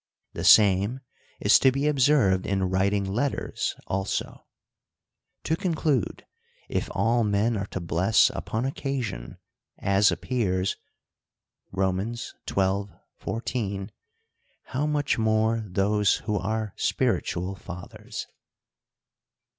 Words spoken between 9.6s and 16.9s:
as appears (Rom. xii. 14), how much more those who ai e